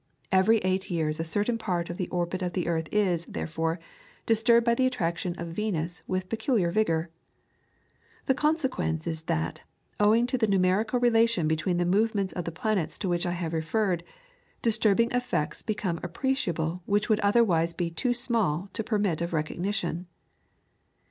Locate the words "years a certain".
0.89-1.59